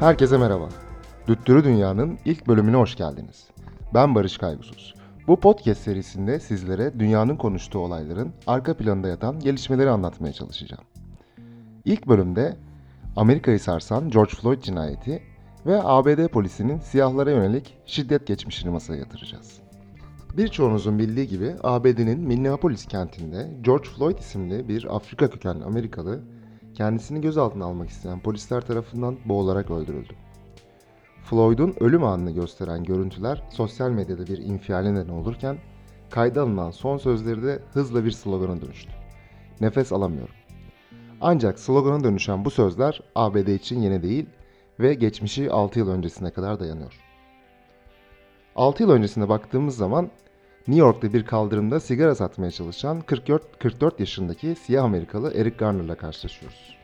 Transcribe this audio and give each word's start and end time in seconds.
Herkese 0.00 0.38
merhaba. 0.38 0.68
Düttürü 1.26 1.64
Dünya'nın 1.64 2.18
ilk 2.24 2.48
bölümüne 2.48 2.76
hoş 2.76 2.96
geldiniz. 2.96 3.48
Ben 3.94 4.14
Barış 4.14 4.38
Kaygusuz. 4.38 4.94
Bu 5.26 5.40
podcast 5.40 5.80
serisinde 5.80 6.40
sizlere 6.40 6.98
dünyanın 6.98 7.36
konuştuğu 7.36 7.78
olayların 7.78 8.32
arka 8.46 8.76
planında 8.76 9.08
yatan 9.08 9.40
gelişmeleri 9.40 9.90
anlatmaya 9.90 10.32
çalışacağım. 10.32 10.84
İlk 11.84 12.08
bölümde 12.08 12.56
Amerika'yı 13.16 13.60
sarsan 13.60 14.10
George 14.10 14.30
Floyd 14.30 14.62
cinayeti 14.62 15.22
ve 15.66 15.80
ABD 15.84 16.28
polisinin 16.28 16.78
siyahlara 16.80 17.30
yönelik 17.30 17.74
şiddet 17.86 18.26
geçmişini 18.26 18.70
masaya 18.70 18.96
yatıracağız. 18.96 19.60
Birçoğunuzun 20.36 20.98
bildiği 20.98 21.28
gibi 21.28 21.54
ABD'nin 21.62 22.20
Minneapolis 22.20 22.86
kentinde 22.86 23.50
George 23.62 23.88
Floyd 23.88 24.18
isimli 24.18 24.68
bir 24.68 24.96
Afrika 24.96 25.30
kökenli 25.30 25.64
Amerikalı 25.64 26.20
kendisini 26.78 27.20
gözaltına 27.20 27.64
almak 27.64 27.90
isteyen 27.90 28.20
polisler 28.20 28.60
tarafından 28.60 29.18
boğularak 29.24 29.70
öldürüldü. 29.70 30.12
Floyd'un 31.24 31.74
ölüm 31.80 32.04
anını 32.04 32.30
gösteren 32.30 32.84
görüntüler 32.84 33.42
sosyal 33.50 33.90
medyada 33.90 34.26
bir 34.26 34.38
infiale 34.38 34.94
neden 34.94 35.12
olurken 35.12 35.58
kayda 36.10 36.42
alınan 36.42 36.70
son 36.70 36.98
sözleri 36.98 37.42
de 37.42 37.62
hızla 37.72 38.04
bir 38.04 38.10
slogana 38.10 38.60
dönüştü. 38.60 38.90
Nefes 39.60 39.92
alamıyorum. 39.92 40.34
Ancak 41.20 41.58
slogana 41.58 42.04
dönüşen 42.04 42.44
bu 42.44 42.50
sözler 42.50 43.00
ABD 43.14 43.48
için 43.48 43.80
yeni 43.80 44.02
değil 44.02 44.26
ve 44.80 44.94
geçmişi 44.94 45.50
6 45.50 45.78
yıl 45.78 45.88
öncesine 45.88 46.30
kadar 46.30 46.60
dayanıyor. 46.60 47.00
6 48.56 48.82
yıl 48.82 48.90
öncesine 48.90 49.28
baktığımız 49.28 49.76
zaman 49.76 50.10
New 50.68 50.80
York'ta 50.86 51.12
bir 51.12 51.24
kaldırımda 51.24 51.80
sigara 51.80 52.14
satmaya 52.14 52.50
çalışan 52.50 53.00
44, 53.00 53.58
44 53.58 54.00
yaşındaki 54.00 54.54
siyah 54.54 54.84
Amerikalı 54.84 55.32
Eric 55.34 55.56
Garner'la 55.56 55.94
karşılaşıyoruz. 55.94 56.76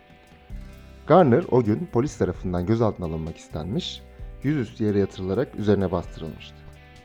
Garner 1.06 1.44
o 1.50 1.62
gün 1.62 1.88
polis 1.92 2.18
tarafından 2.18 2.66
gözaltına 2.66 3.06
alınmak 3.06 3.36
istenmiş, 3.36 4.02
yüzüstü 4.42 4.84
yere 4.84 4.98
yatırılarak 4.98 5.54
üzerine 5.54 5.92
bastırılmıştı. 5.92 6.56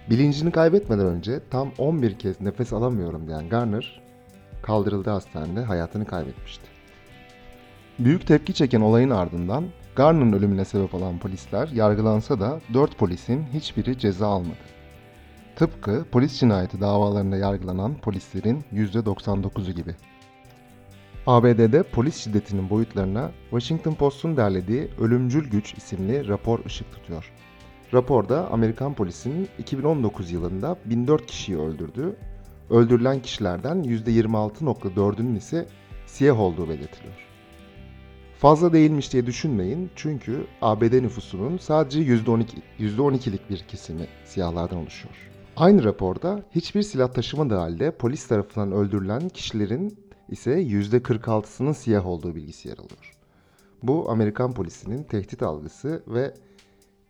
Bilincini 0.09 0.51
kaybetmeden 0.51 1.05
önce 1.05 1.39
tam 1.49 1.71
11 1.77 2.19
kez 2.19 2.41
nefes 2.41 2.73
alamıyorum 2.73 3.27
diyen 3.27 3.49
Garner, 3.49 4.01
kaldırıldığı 4.61 5.09
hastanede 5.09 5.61
hayatını 5.61 6.05
kaybetmişti. 6.05 6.65
Büyük 7.99 8.27
tepki 8.27 8.53
çeken 8.53 8.81
olayın 8.81 9.09
ardından 9.09 9.65
Garner'ın 9.95 10.33
ölümüne 10.33 10.65
sebep 10.65 10.93
olan 10.93 11.19
polisler 11.19 11.67
yargılansa 11.67 12.39
da 12.39 12.61
4 12.73 12.97
polisin 12.97 13.45
hiçbiri 13.53 13.99
ceza 13.99 14.27
almadı. 14.27 14.78
Tıpkı 15.59 16.05
polis 16.11 16.39
cinayeti 16.39 16.81
davalarında 16.81 17.37
yargılanan 17.37 17.97
polislerin 17.97 18.63
%99'u 18.73 19.71
gibi. 19.71 19.95
ABD'de 21.27 21.83
polis 21.83 22.15
şiddetinin 22.17 22.69
boyutlarına 22.69 23.31
Washington 23.49 23.93
Post'un 23.93 24.37
derlediği 24.37 24.89
Ölümcül 24.99 25.49
Güç 25.49 25.73
isimli 25.73 26.27
rapor 26.27 26.65
ışık 26.65 26.91
tutuyor. 26.91 27.31
Raporda 27.93 28.51
Amerikan 28.51 28.93
polisinin 28.93 29.47
2019 29.59 30.31
yılında 30.31 30.77
1004 30.85 31.25
kişiyi 31.25 31.57
öldürdüğü, 31.57 32.15
öldürülen 32.69 33.21
kişilerden 33.21 33.83
%26.4'ünün 33.83 35.35
ise 35.35 35.67
siyah 36.05 36.39
olduğu 36.39 36.69
belirtiliyor. 36.69 37.27
Fazla 38.37 38.73
değilmiş 38.73 39.13
diye 39.13 39.25
düşünmeyin 39.25 39.91
çünkü 39.95 40.47
ABD 40.61 41.03
nüfusunun 41.03 41.57
sadece 41.57 41.99
%12, 41.99 42.45
%12'lik 42.79 43.49
bir 43.49 43.57
kesimi 43.57 44.07
siyahlardan 44.25 44.77
oluşuyor. 44.77 45.28
Aynı 45.57 45.83
raporda 45.83 46.43
hiçbir 46.51 46.81
silah 46.81 47.13
taşımadığı 47.13 47.55
halde 47.55 47.91
polis 47.91 48.27
tarafından 48.27 48.71
öldürülen 48.71 49.29
kişilerin 49.29 49.99
ise 50.29 50.61
%46'sının 50.61 51.73
siyah 51.73 52.07
olduğu 52.07 52.35
bilgisi 52.35 52.67
yer 52.67 52.77
alıyor. 52.77 53.17
Bu 53.83 54.09
Amerikan 54.09 54.53
polisinin 54.53 55.03
tehdit 55.03 55.43
algısı 55.43 56.03
ve 56.07 56.33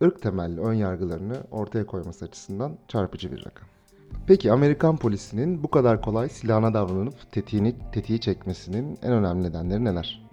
ırk 0.02 0.22
temelli 0.22 0.60
ön 0.60 0.74
yargılarını 0.74 1.42
ortaya 1.50 1.86
koyması 1.86 2.24
açısından 2.24 2.78
çarpıcı 2.88 3.32
bir 3.32 3.38
rakam. 3.38 3.68
Peki 4.26 4.52
Amerikan 4.52 4.96
polisinin 4.96 5.62
bu 5.62 5.70
kadar 5.70 6.02
kolay 6.02 6.28
silahına 6.28 6.74
davranıp 6.74 7.32
tetiğini, 7.32 7.74
tetiği 7.92 8.20
çekmesinin 8.20 8.98
en 9.02 9.12
önemli 9.12 9.42
nedenleri 9.42 9.84
neler? 9.84 10.30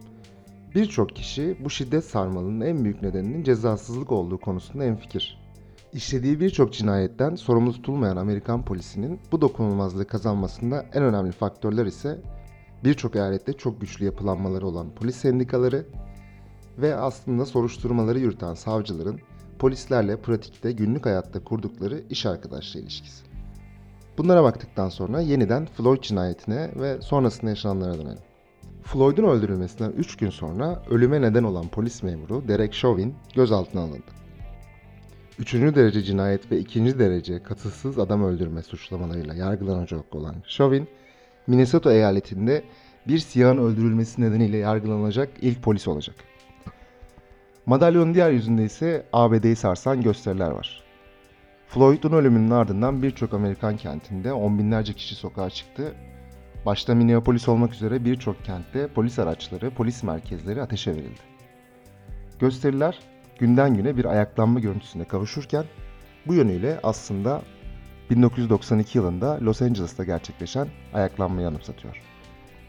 Birçok 0.76 1.16
kişi 1.16 1.58
bu 1.64 1.70
şiddet 1.70 2.06
sarmalının 2.06 2.66
en 2.66 2.84
büyük 2.84 3.02
nedeninin 3.02 3.44
cezasızlık 3.44 4.12
olduğu 4.12 4.38
konusunda 4.38 4.86
enfikir. 4.86 5.47
İşlediği 5.98 6.40
birçok 6.40 6.74
cinayetten 6.74 7.36
sorumlu 7.36 7.74
tutulmayan 7.74 8.18
Amerikan 8.18 8.66
polisinin 8.66 9.20
bu 9.32 9.42
dokunulmazlığı 9.42 10.08
kazanmasında 10.08 10.86
en 10.94 11.04
önemli 11.04 11.32
faktörler 11.32 11.86
ise 11.86 12.22
birçok 12.84 13.16
eyalette 13.16 13.54
çok 13.54 13.82
güçlü 13.82 14.06
yapılanmaları 14.06 14.68
olan 14.68 14.90
polis 14.96 15.16
sendikaları 15.16 15.86
ve 16.78 16.96
aslında 16.96 17.46
soruşturmaları 17.46 18.20
yürüten 18.20 18.54
savcıların 18.54 19.20
polislerle 19.60 20.22
pratikte 20.22 20.72
günlük 20.72 21.06
hayatta 21.06 21.44
kurdukları 21.44 22.04
iş 22.10 22.26
arkadaşlığı 22.26 22.80
ilişkisi. 22.80 23.24
Bunlara 24.18 24.44
baktıktan 24.44 24.90
sonra 24.90 25.22
yeniden 25.22 25.66
Floyd 25.66 26.02
cinayetine 26.02 26.72
ve 26.76 27.02
sonrasında 27.02 27.50
yaşananlara 27.50 27.94
dönelim. 27.94 28.24
Floyd'un 28.84 29.24
öldürülmesinden 29.24 29.92
3 29.92 30.16
gün 30.16 30.30
sonra 30.30 30.84
ölüme 30.90 31.22
neden 31.22 31.44
olan 31.44 31.68
polis 31.68 32.04
memuru 32.04 32.48
Derek 32.48 32.74
Chauvin 32.74 33.16
gözaltına 33.36 33.82
alındı. 33.82 34.27
Üçüncü 35.40 35.76
derece 35.76 36.04
cinayet 36.04 36.52
ve 36.52 36.60
ikinci 36.60 37.00
derece 37.00 37.44
katılsız 37.44 38.00
adam 38.00 38.24
öldürme 38.24 38.64
suçlamalarıyla 38.64 39.34
yargılanacak 39.34 40.16
olan 40.16 40.36
Chauvin, 40.48 40.88
Minnesota 41.48 41.94
eyaletinde 41.94 42.64
bir 43.08 43.18
siyahın 43.18 43.58
öldürülmesi 43.58 44.22
nedeniyle 44.22 44.58
yargılanacak 44.58 45.30
ilk 45.42 45.64
polis 45.64 45.88
olacak. 45.88 46.16
Madalyonun 47.66 48.14
diğer 48.14 48.32
yüzünde 48.32 48.64
ise 48.64 49.06
ABD'yi 49.14 49.56
sarsan 49.56 50.02
gösteriler 50.02 50.52
var. 50.52 50.84
Floyd'un 51.68 52.12
ölümünün 52.12 52.52
ardından 52.52 53.04
birçok 53.04 53.34
Amerikan 53.34 53.78
kentinde 53.78 54.34
on 54.34 54.60
binlerce 54.60 54.94
kişi 54.94 55.16
sokağa 55.16 55.50
çıktı. 55.50 55.94
Başta 56.66 56.96
Minneapolis 56.96 57.50
olmak 57.50 57.74
üzere 57.74 58.06
birçok 58.06 58.46
kentte 58.46 58.88
polis 58.88 59.20
araçları, 59.20 59.72
polis 59.72 60.04
merkezleri 60.04 60.62
ateşe 60.62 60.92
verildi. 60.92 61.22
Gösteriler 62.40 63.00
günden 63.40 63.76
güne 63.76 63.98
bir 63.98 64.06
ayaklanma 64.06 64.60
görüntüsüne 64.60 65.06
kavuşurken 65.06 65.66
bu 66.28 66.34
yönüyle 66.34 66.80
aslında 66.84 67.42
1992 68.10 68.98
yılında 68.98 69.40
Los 69.42 69.62
Angeles'ta 69.62 70.04
gerçekleşen 70.04 70.68
ayaklanmayı 70.94 71.48
anımsatıyor. 71.48 72.02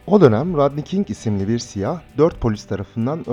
O 0.07 0.21
dönem 0.21 0.55
Rodney 0.55 0.85
King 0.85 1.11
isimli 1.11 1.49
bir 1.49 1.59
siyah 1.59 2.01
4 2.19 2.41
polis 2.41 2.65
tarafından 2.65 3.25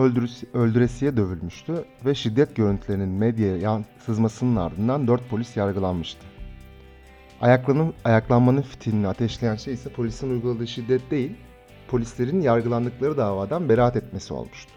öldüresiye 0.53 1.18
dövülmüştü 1.18 1.85
ve 2.06 2.16
şiddet 2.16 2.56
görüntülerinin 2.56 3.09
medyaya 3.09 3.81
sızmasının 4.06 4.56
ardından 4.56 5.07
4 5.07 5.29
polis 5.29 5.57
yargılanmıştı. 5.57 6.25
Ayaklanın, 7.41 7.94
ayaklanmanın 8.03 8.62
fitilini 8.62 9.07
ateşleyen 9.07 9.56
şey 9.56 9.74
ise 9.74 9.90
polisin 9.90 10.29
uyguladığı 10.29 10.68
şiddet 10.68 11.12
değil, 11.12 11.35
polislerin 11.88 12.41
yargılandıkları 12.41 13.18
davadan 13.18 13.69
beraat 13.69 13.95
etmesi 13.95 14.34
olmuştu. 14.34 14.72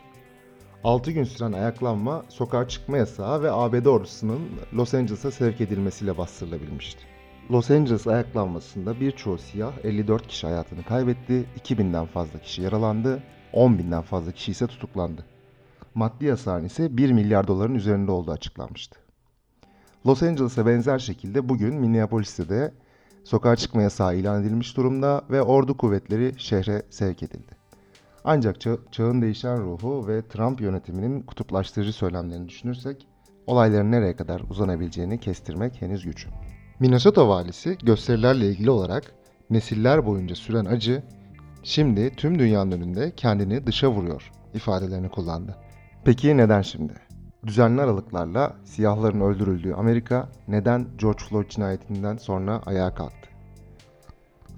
6 0.84 1.10
gün 1.10 1.24
süren 1.24 1.52
ayaklanma 1.52 2.24
sokağa 2.28 2.68
çıkma 2.68 2.96
yasağı 2.96 3.42
ve 3.42 3.52
ABD 3.52 3.86
ordusunun 3.86 4.40
Los 4.74 4.94
Angeles'a 4.94 5.30
sevk 5.30 5.60
edilmesiyle 5.60 6.18
bastırılabilmişti. 6.18 7.00
Los 7.50 7.70
Angeles 7.70 8.06
ayaklanmasında 8.06 9.00
birçoğu 9.00 9.38
siyah 9.38 9.72
54 9.84 10.26
kişi 10.26 10.46
hayatını 10.46 10.82
kaybetti, 10.82 11.44
2000'den 11.60 12.06
fazla 12.06 12.38
kişi 12.38 12.62
yaralandı, 12.62 13.22
10.000'den 13.52 14.02
fazla 14.02 14.32
kişi 14.32 14.50
ise 14.50 14.66
tutuklandı. 14.66 15.24
Maddi 15.94 16.24
yasağın 16.24 16.64
ise 16.64 16.96
1 16.96 17.12
milyar 17.12 17.46
doların 17.46 17.74
üzerinde 17.74 18.10
olduğu 18.10 18.30
açıklanmıştı. 18.30 18.98
Los 20.06 20.22
Angeles'a 20.22 20.66
benzer 20.66 20.98
şekilde 20.98 21.48
bugün 21.48 21.74
Minneapolis'te 21.74 22.48
de 22.48 22.72
sokağa 23.24 23.56
çıkma 23.56 23.82
yasağı 23.82 24.16
ilan 24.16 24.42
edilmiş 24.42 24.76
durumda 24.76 25.22
ve 25.30 25.42
ordu 25.42 25.76
kuvvetleri 25.76 26.32
şehre 26.36 26.82
sevk 26.90 27.22
edildi. 27.22 27.57
Ancak 28.24 28.56
ça- 28.56 28.78
çağın 28.92 29.22
değişen 29.22 29.62
ruhu 29.62 30.08
ve 30.08 30.28
Trump 30.28 30.60
yönetiminin 30.60 31.22
kutuplaştırıcı 31.22 31.92
söylemlerini 31.92 32.48
düşünürsek 32.48 33.08
olayların 33.46 33.92
nereye 33.92 34.16
kadar 34.16 34.42
uzanabileceğini 34.50 35.20
kestirmek 35.20 35.82
henüz 35.82 36.04
güç. 36.04 36.26
Minnesota 36.80 37.28
valisi 37.28 37.78
gösterilerle 37.82 38.48
ilgili 38.48 38.70
olarak 38.70 39.14
nesiller 39.50 40.06
boyunca 40.06 40.34
süren 40.34 40.64
acı 40.64 41.02
şimdi 41.62 42.10
tüm 42.16 42.38
dünyanın 42.38 42.72
önünde 42.72 43.12
kendini 43.16 43.66
dışa 43.66 43.90
vuruyor 43.90 44.32
ifadelerini 44.54 45.08
kullandı. 45.08 45.56
Peki 46.04 46.36
neden 46.36 46.62
şimdi? 46.62 46.92
Düzenli 47.46 47.80
aralıklarla 47.80 48.56
siyahların 48.64 49.20
öldürüldüğü 49.20 49.72
Amerika 49.72 50.28
neden 50.48 50.86
George 50.98 51.24
Floyd 51.24 51.48
cinayetinden 51.48 52.16
sonra 52.16 52.62
ayağa 52.66 52.94
kalktı? 52.94 53.27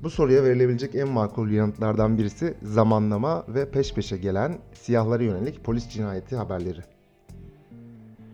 Bu 0.03 0.11
soruya 0.11 0.45
verilebilecek 0.45 0.95
en 0.95 1.09
makul 1.09 1.51
yanıtlardan 1.51 2.19
birisi 2.19 2.55
zamanlama 2.63 3.45
ve 3.49 3.71
peş 3.71 3.95
peşe 3.95 4.17
gelen 4.17 4.59
siyahlara 4.73 5.23
yönelik 5.23 5.65
polis 5.65 5.89
cinayeti 5.89 6.37
haberleri. 6.37 6.81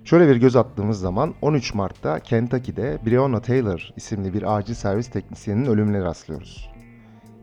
Şöyle 0.04 0.28
bir 0.28 0.36
göz 0.36 0.56
attığımız 0.56 1.00
zaman 1.00 1.34
13 1.42 1.74
Mart'ta 1.74 2.20
Kentucky'de 2.20 2.98
Breonna 3.06 3.40
Taylor 3.40 3.92
isimli 3.96 4.34
bir 4.34 4.56
acil 4.56 4.74
servis 4.74 5.10
teknisyeninin 5.10 5.66
ölümüne 5.66 6.04
rastlıyoruz. 6.04 6.70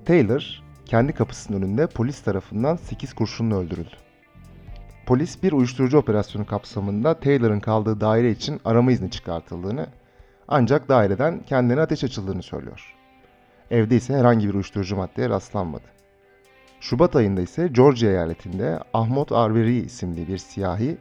Taylor 0.06 0.64
kendi 0.86 1.14
kapısının 1.14 1.62
önünde 1.62 1.88
polis 1.88 2.22
tarafından 2.22 2.76
8 2.76 3.14
kurşunla 3.14 3.56
öldürüldü. 3.56 3.96
Polis 5.06 5.44
bir 5.44 5.52
uyuşturucu 5.52 5.98
operasyonu 5.98 6.46
kapsamında 6.46 7.14
Taylor'ın 7.20 7.60
kaldığı 7.60 8.02
daire 8.02 8.32
için 8.32 8.62
arama 8.66 8.92
izni 8.92 9.12
çıkartıldığını 9.12 9.88
ancak 10.48 10.90
daireden 10.90 11.44
kendine 11.46 11.82
ateş 11.82 12.04
açıldığını 12.04 12.44
söylüyor. 12.44 13.03
Evde 13.74 13.96
ise 13.96 14.14
herhangi 14.14 14.50
bir 14.50 14.54
uyuşturucu 14.54 14.96
maddeye 14.96 15.30
rastlanmadı. 15.30 15.84
Şubat 16.80 17.16
ayında 17.16 17.42
ise 17.42 17.68
Georgia 17.68 18.10
eyaletinde 18.10 18.80
Ahmad 18.94 19.30
Arbery 19.30 19.80
isimli 19.80 20.28
bir 20.28 20.38
siyahi 20.38 20.98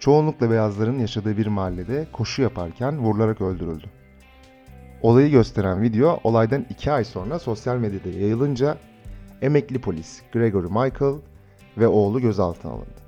çoğunlukla 0.00 0.50
beyazların 0.50 0.98
yaşadığı 0.98 1.36
bir 1.36 1.46
mahallede 1.46 2.06
koşu 2.12 2.42
yaparken 2.42 2.98
vurularak 2.98 3.40
öldürüldü. 3.40 3.86
Olayı 5.02 5.30
gösteren 5.30 5.82
video 5.82 6.20
olaydan 6.24 6.66
2 6.70 6.92
ay 6.92 7.04
sonra 7.04 7.38
sosyal 7.38 7.76
medyada 7.76 8.08
yayılınca 8.08 8.76
emekli 9.42 9.80
polis 9.80 10.22
Gregory 10.32 10.66
Michael 10.66 11.14
ve 11.78 11.88
oğlu 11.88 12.20
gözaltına 12.20 12.72
alındı. 12.72 13.00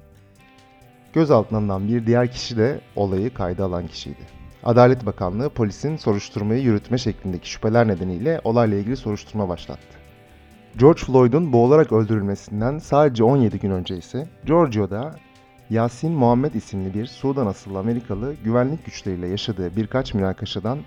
Gözaltına 1.12 1.58
alınan 1.58 1.88
bir 1.88 2.06
diğer 2.06 2.32
kişi 2.32 2.56
de 2.56 2.80
olayı 2.96 3.34
kayda 3.34 3.64
alan 3.64 3.86
kişiydi. 3.86 4.38
Adalet 4.68 5.06
Bakanlığı 5.06 5.50
polisin 5.50 5.96
soruşturmayı 5.96 6.62
yürütme 6.62 6.98
şeklindeki 6.98 7.50
şüpheler 7.50 7.88
nedeniyle 7.88 8.40
olayla 8.44 8.78
ilgili 8.78 8.96
soruşturma 8.96 9.48
başlattı. 9.48 9.98
George 10.76 11.00
Floyd'un 11.00 11.52
boğularak 11.52 11.92
öldürülmesinden 11.92 12.78
sadece 12.78 13.24
17 13.24 13.58
gün 13.58 13.70
önce 13.70 13.96
ise 13.96 14.26
Georgia'da 14.44 15.14
Yasin 15.70 16.12
Muhammed 16.12 16.54
isimli 16.54 16.94
bir 16.94 17.06
Sudan 17.06 17.46
asıllı 17.46 17.78
Amerikalı 17.78 18.34
güvenlik 18.44 18.84
güçleriyle 18.84 19.28
yaşadığı 19.28 19.76
birkaç 19.76 20.14
münakaşadan 20.14 20.78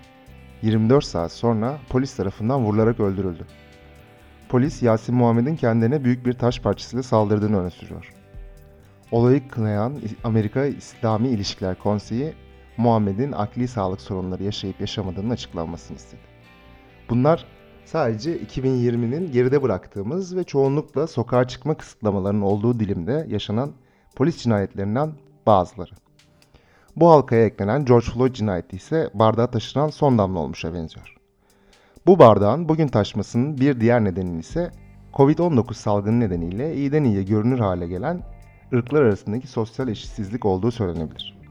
24 0.62 1.04
saat 1.04 1.32
sonra 1.32 1.78
polis 1.88 2.16
tarafından 2.16 2.64
vurularak 2.64 3.00
öldürüldü. 3.00 3.46
Polis 4.48 4.82
Yasin 4.82 5.14
Muhammed'in 5.14 5.56
kendilerine 5.56 6.04
büyük 6.04 6.26
bir 6.26 6.32
taş 6.32 6.60
parçasıyla 6.60 7.02
saldırdığını 7.02 7.60
öne 7.60 7.70
sürüyor. 7.70 8.12
Olayı 9.10 9.48
kınayan 9.48 10.00
Amerika 10.24 10.64
İslami 10.64 11.28
İlişkiler 11.28 11.78
Konseyi 11.78 12.34
Muhammed'in 12.76 13.32
akli 13.32 13.68
sağlık 13.68 14.00
sorunları 14.00 14.42
yaşayıp 14.42 14.80
yaşamadığının 14.80 15.30
açıklanmasını 15.30 15.96
istedi. 15.96 16.22
Bunlar 17.10 17.46
sadece 17.84 18.38
2020'nin 18.38 19.32
geride 19.32 19.62
bıraktığımız 19.62 20.36
ve 20.36 20.44
çoğunlukla 20.44 21.06
sokağa 21.06 21.48
çıkma 21.48 21.74
kısıtlamalarının 21.74 22.42
olduğu 22.42 22.80
dilimde 22.80 23.26
yaşanan 23.28 23.72
polis 24.16 24.42
cinayetlerinden 24.42 25.12
bazıları. 25.46 25.90
Bu 26.96 27.10
halkaya 27.10 27.46
eklenen 27.46 27.84
George 27.84 28.06
Floyd 28.06 28.34
cinayeti 28.34 28.76
ise 28.76 29.10
bardağa 29.14 29.46
taşıran 29.46 29.88
son 29.88 30.18
damla 30.18 30.38
olmuşa 30.38 30.74
benziyor. 30.74 31.16
Bu 32.06 32.18
bardağın 32.18 32.68
bugün 32.68 32.88
taşmasının 32.88 33.58
bir 33.58 33.80
diğer 33.80 34.04
nedeni 34.04 34.40
ise 34.40 34.70
Covid-19 35.12 35.74
salgını 35.74 36.20
nedeniyle 36.20 36.74
iyiden 36.74 37.04
iyiye 37.04 37.22
görünür 37.22 37.58
hale 37.58 37.86
gelen 37.86 38.22
ırklar 38.72 39.02
arasındaki 39.02 39.46
sosyal 39.46 39.88
eşitsizlik 39.88 40.44
olduğu 40.44 40.70
söylenebilir. 40.70 41.41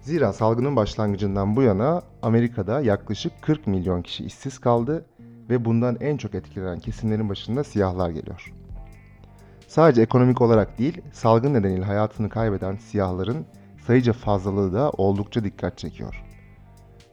Zira 0.00 0.32
salgının 0.32 0.76
başlangıcından 0.76 1.56
bu 1.56 1.62
yana 1.62 2.02
Amerika'da 2.22 2.80
yaklaşık 2.80 3.42
40 3.42 3.66
milyon 3.66 4.02
kişi 4.02 4.24
işsiz 4.24 4.58
kaldı 4.58 5.04
ve 5.50 5.64
bundan 5.64 5.96
en 6.00 6.16
çok 6.16 6.34
etkilenen 6.34 6.78
kesimlerin 6.78 7.28
başında 7.28 7.64
siyahlar 7.64 8.10
geliyor. 8.10 8.52
Sadece 9.68 10.02
ekonomik 10.02 10.40
olarak 10.40 10.78
değil, 10.78 11.00
salgın 11.12 11.54
nedeniyle 11.54 11.84
hayatını 11.84 12.28
kaybeden 12.28 12.76
siyahların 12.76 13.46
sayıca 13.86 14.12
fazlalığı 14.12 14.72
da 14.72 14.90
oldukça 14.90 15.44
dikkat 15.44 15.78
çekiyor. 15.78 16.24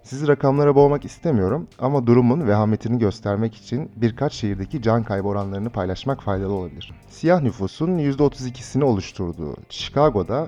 Sizi 0.04 0.28
rakamlara 0.28 0.76
boğmak 0.76 1.06
istemiyorum 1.06 1.68
ama 1.80 2.08
durumun 2.08 2.48
vehametini 2.48 3.00
göstermek 3.00 3.56
için 3.56 3.92
birkaç 3.96 4.34
şehirdeki 4.34 4.82
can 4.82 5.04
kaybı 5.04 5.28
oranlarını 5.28 5.70
paylaşmak 5.70 6.24
faydalı 6.24 6.54
olabilir. 6.54 6.94
Siyah 7.10 7.42
nüfusun 7.42 7.98
%32'sini 7.98 8.84
oluşturduğu 8.84 9.56
Chicago'da 9.70 10.48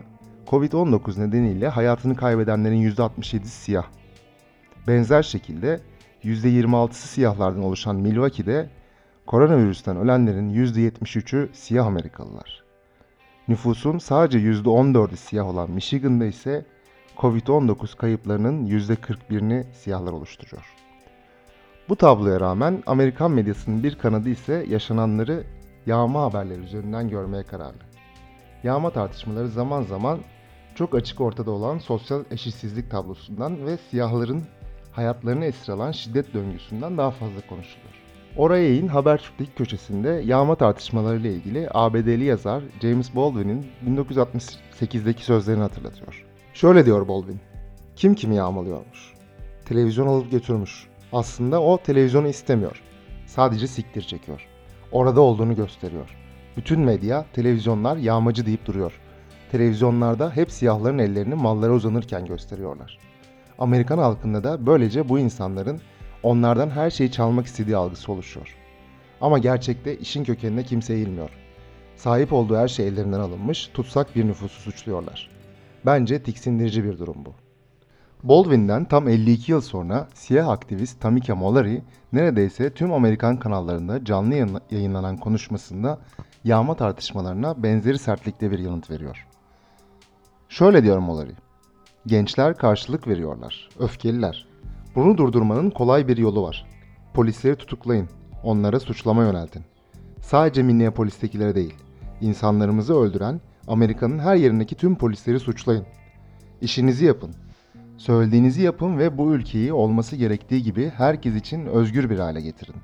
Covid-19 0.49 1.19
nedeniyle 1.19 1.67
hayatını 1.67 2.15
kaybedenlerin 2.15 2.91
%67'si 2.91 3.45
siyah. 3.45 3.85
Benzer 4.87 5.23
şekilde 5.23 5.79
%26'sı 6.23 7.07
siyahlardan 7.07 7.63
oluşan 7.63 7.95
Milwaukee'de 7.95 8.69
koronavirüsten 9.25 9.97
ölenlerin 9.97 10.49
%73'ü 10.53 11.49
siyah 11.53 11.85
Amerikalılar. 11.85 12.63
Nüfusun 13.47 13.97
sadece 13.97 14.39
%14'ü 14.39 15.15
siyah 15.15 15.47
olan 15.47 15.71
Michigan'da 15.71 16.25
ise 16.25 16.65
Covid-19 17.17 17.97
kayıplarının 17.97 18.67
%41'ini 18.67 19.63
siyahlar 19.73 20.11
oluşturuyor. 20.11 20.65
Bu 21.89 21.95
tabloya 21.95 22.39
rağmen 22.39 22.83
Amerikan 22.85 23.31
medyasının 23.31 23.83
bir 23.83 23.95
kanadı 23.95 24.29
ise 24.29 24.65
yaşananları 24.69 25.43
yağma 25.85 26.21
haberleri 26.21 26.59
üzerinden 26.59 27.09
görmeye 27.09 27.43
kararlı. 27.43 27.83
Yağma 28.63 28.89
tartışmaları 28.89 29.47
zaman 29.47 29.81
zaman 29.81 30.19
çok 30.75 30.95
açık 30.95 31.21
ortada 31.21 31.51
olan 31.51 31.77
sosyal 31.77 32.23
eşitsizlik 32.31 32.91
tablosundan 32.91 33.65
ve 33.65 33.77
siyahların 33.77 34.43
hayatlarını 34.91 35.45
esir 35.45 35.93
şiddet 35.93 36.33
döngüsünden 36.33 36.97
daha 36.97 37.11
fazla 37.11 37.41
konuşuluyor. 37.49 37.93
Orayay'in 38.37 38.87
Habertürk'teki 38.87 39.51
köşesinde 39.51 40.09
yağma 40.25 40.55
tartışmalarıyla 40.55 41.29
ilgili 41.29 41.69
ABD'li 41.73 42.23
yazar 42.23 42.63
James 42.81 43.15
Baldwin'in 43.15 43.67
1968'deki 43.87 45.25
sözlerini 45.25 45.61
hatırlatıyor. 45.61 46.25
Şöyle 46.53 46.85
diyor 46.85 47.07
Baldwin. 47.07 47.39
Kim 47.95 48.15
kimi 48.15 48.35
yağmalıyormuş? 48.35 49.13
Televizyon 49.65 50.07
alıp 50.07 50.31
götürmüş. 50.31 50.87
Aslında 51.13 51.61
o 51.61 51.77
televizyonu 51.77 52.27
istemiyor. 52.27 52.81
Sadece 53.25 53.67
siktir 53.67 54.01
çekiyor. 54.01 54.47
Orada 54.91 55.21
olduğunu 55.21 55.55
gösteriyor. 55.55 56.17
Bütün 56.57 56.79
medya, 56.79 57.25
televizyonlar 57.33 57.97
yağmacı 57.97 58.45
deyip 58.45 58.65
duruyor. 58.65 58.93
Televizyonlarda 59.51 60.31
hep 60.35 60.51
siyahların 60.51 60.99
ellerini 60.99 61.35
mallara 61.35 61.73
uzanırken 61.73 62.25
gösteriyorlar. 62.25 62.99
Amerikan 63.59 63.97
halkında 63.97 64.43
da 64.43 64.65
böylece 64.65 65.09
bu 65.09 65.19
insanların 65.19 65.81
onlardan 66.23 66.69
her 66.69 66.89
şeyi 66.89 67.11
çalmak 67.11 67.45
istediği 67.45 67.75
algısı 67.75 68.11
oluşuyor. 68.11 68.55
Ama 69.21 69.37
gerçekte 69.37 69.97
işin 69.97 70.23
kökenine 70.23 70.63
kimse 70.63 70.93
eğilmiyor. 70.93 71.29
Sahip 71.95 72.33
olduğu 72.33 72.57
her 72.57 72.67
şey 72.67 72.87
ellerinden 72.87 73.19
alınmış, 73.19 73.67
tutsak 73.73 74.15
bir 74.15 74.27
nüfusu 74.27 74.61
suçluyorlar. 74.61 75.29
Bence 75.85 76.23
tiksindirici 76.23 76.83
bir 76.83 76.99
durum 76.99 77.25
bu. 77.25 77.33
Baldwin'den 78.23 78.85
tam 78.85 79.07
52 79.07 79.51
yıl 79.51 79.61
sonra 79.61 80.07
siyah 80.13 80.47
aktivist 80.47 81.01
Tamika 81.01 81.35
Mallory 81.35 81.81
neredeyse 82.13 82.73
tüm 82.73 82.93
Amerikan 82.93 83.39
kanallarında 83.39 84.05
canlı 84.05 84.61
yayınlanan 84.71 85.17
konuşmasında 85.17 85.99
yağma 86.43 86.75
tartışmalarına 86.75 87.63
benzeri 87.63 87.99
sertlikte 87.99 88.51
bir 88.51 88.59
yanıt 88.59 88.89
veriyor. 88.89 89.28
Şöyle 90.49 90.83
diyor 90.83 90.97
Mallory. 90.97 91.31
Gençler 92.07 92.57
karşılık 92.57 93.07
veriyorlar, 93.07 93.69
öfkeliler. 93.79 94.47
Bunu 94.95 95.17
durdurmanın 95.17 95.69
kolay 95.69 96.07
bir 96.07 96.17
yolu 96.17 96.43
var. 96.43 96.67
Polisleri 97.13 97.55
tutuklayın, 97.55 98.09
onlara 98.43 98.79
suçlama 98.79 99.23
yöneltin. 99.23 99.63
Sadece 100.21 100.63
Minneapolis'tekilere 100.63 101.55
değil, 101.55 101.73
insanlarımızı 102.21 102.99
öldüren 102.99 103.41
Amerika'nın 103.67 104.19
her 104.19 104.35
yerindeki 104.35 104.75
tüm 104.75 104.95
polisleri 104.95 105.39
suçlayın. 105.39 105.85
İşinizi 106.61 107.05
yapın. 107.05 107.31
Söylediğinizi 107.97 108.61
yapın 108.61 108.97
ve 108.97 109.17
bu 109.17 109.33
ülkeyi 109.33 109.73
olması 109.73 110.15
gerektiği 110.15 110.63
gibi 110.63 110.91
herkes 110.97 111.35
için 111.35 111.65
özgür 111.65 112.09
bir 112.09 112.19
hale 112.19 112.41
getirin. 112.41 112.75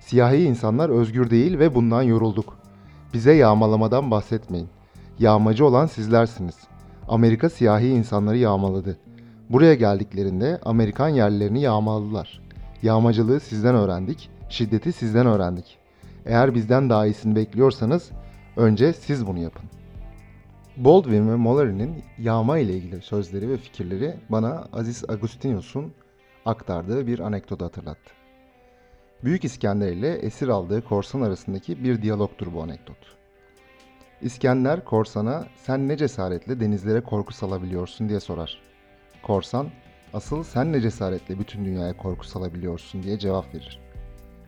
Siyahi 0.00 0.44
insanlar 0.44 0.88
özgür 0.88 1.30
değil 1.30 1.58
ve 1.58 1.74
bundan 1.74 2.02
yorulduk. 2.02 2.58
Bize 3.14 3.32
yağmalamadan 3.32 4.10
bahsetmeyin. 4.10 4.68
Yağmacı 5.18 5.66
olan 5.66 5.86
sizlersiniz. 5.86 6.54
Amerika 7.08 7.48
siyahi 7.48 7.88
insanları 7.88 8.38
yağmaladı. 8.38 8.98
Buraya 9.50 9.74
geldiklerinde 9.74 10.60
Amerikan 10.64 11.08
yerlilerini 11.08 11.60
yağmaladılar. 11.60 12.40
Yağmacılığı 12.82 13.40
sizden 13.40 13.74
öğrendik, 13.74 14.30
şiddeti 14.48 14.92
sizden 14.92 15.26
öğrendik. 15.26 15.78
Eğer 16.26 16.54
bizden 16.54 16.90
daha 16.90 17.06
iyisini 17.06 17.36
bekliyorsanız 17.36 18.10
önce 18.56 18.92
siz 18.92 19.26
bunu 19.26 19.38
yapın. 19.38 19.64
Baldwin 20.76 21.30
ve 21.30 21.36
Mallory'nin 21.36 22.02
yağma 22.18 22.58
ile 22.58 22.72
ilgili 22.72 23.02
sözleri 23.02 23.48
ve 23.48 23.56
fikirleri 23.56 24.14
bana 24.28 24.68
Aziz 24.72 25.04
Agustinius'un 25.10 25.92
aktardığı 26.46 27.06
bir 27.06 27.18
anekdot 27.18 27.62
hatırlattı. 27.62 28.10
Büyük 29.24 29.44
İskender 29.44 29.92
ile 29.92 30.12
esir 30.12 30.48
aldığı 30.48 30.84
korsan 30.84 31.20
arasındaki 31.20 31.84
bir 31.84 32.02
diyalogtur 32.02 32.54
bu 32.54 32.62
anekdot. 32.62 32.96
İskender 34.22 34.84
korsana 34.84 35.46
sen 35.56 35.88
ne 35.88 35.96
cesaretle 35.96 36.60
denizlere 36.60 37.00
korku 37.00 37.32
salabiliyorsun 37.32 38.08
diye 38.08 38.20
sorar. 38.20 38.58
Korsan 39.22 39.68
asıl 40.12 40.42
sen 40.42 40.72
ne 40.72 40.80
cesaretle 40.80 41.38
bütün 41.38 41.64
dünyaya 41.64 41.96
korku 41.96 42.26
salabiliyorsun 42.26 43.02
diye 43.02 43.18
cevap 43.18 43.54
verir. 43.54 43.80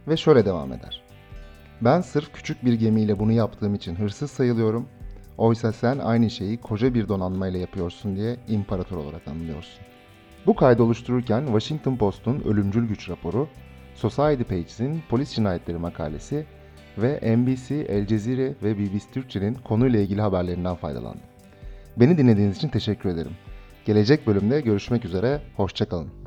Ve 0.09 0.17
şöyle 0.17 0.45
devam 0.45 0.73
eder. 0.73 1.03
Ben 1.81 2.01
sırf 2.01 2.33
küçük 2.33 2.65
bir 2.65 2.73
gemiyle 2.73 3.19
bunu 3.19 3.33
yaptığım 3.33 3.75
için 3.75 3.97
hırsız 3.97 4.31
sayılıyorum. 4.31 4.89
Oysa 5.39 5.73
sen 5.73 5.99
aynı 5.99 6.31
şeyi 6.31 6.61
koca 6.61 6.95
bir 6.95 7.09
donanmayla 7.09 7.61
yapıyorsun 7.61 8.17
diye 8.17 8.37
imparator 8.49 8.97
olarak 8.97 9.29
anılıyorsun. 9.29 9.81
Bu 10.47 10.57
kaydı 10.57 10.83
oluştururken 10.83 11.47
Washington 11.47 11.97
Post'un 11.97 12.41
ölümcül 12.41 12.89
güç 12.89 13.11
raporu, 13.11 13.49
Society 13.95 14.43
Pages'in 14.43 15.03
polis 15.09 15.35
cinayetleri 15.35 15.79
makalesi 15.79 16.47
ve 16.99 17.37
NBC, 17.37 17.75
El 17.75 18.07
Cezire 18.07 18.55
ve 18.63 18.79
BBC 18.79 19.11
Türkçe'nin 19.13 19.55
konuyla 19.55 20.01
ilgili 20.01 20.21
haberlerinden 20.21 20.75
faydalandım. 20.75 21.21
Beni 21.97 22.19
dinlediğiniz 22.19 22.57
için 22.57 22.69
teşekkür 22.69 23.09
ederim. 23.09 23.33
Gelecek 23.85 24.27
bölümde 24.27 24.61
görüşmek 24.61 25.05
üzere, 25.05 25.41
hoşçakalın. 25.57 26.26